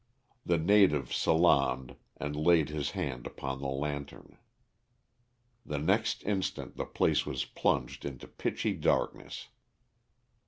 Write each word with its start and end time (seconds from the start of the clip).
The 0.43 0.57
native 0.57 1.13
salaamed 1.13 1.95
and 2.17 2.35
laid 2.35 2.69
his 2.69 2.89
hand 2.89 3.27
upon 3.27 3.61
the 3.61 3.67
lantern. 3.67 4.39
The 5.63 5.77
next 5.77 6.23
instant 6.23 6.75
the 6.75 6.85
place 6.85 7.23
was 7.23 7.45
plunged 7.45 8.03
into 8.03 8.27
pitchy 8.27 8.73
darkness. 8.73 9.49